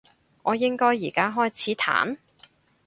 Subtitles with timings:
[0.41, 2.17] 我應該而家開始彈？